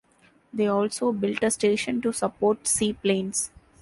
They 0.51 0.65
also 0.65 1.11
built 1.11 1.43
a 1.43 1.51
station 1.51 2.01
to 2.01 2.11
support 2.11 2.65
seaplanes. 2.67 3.51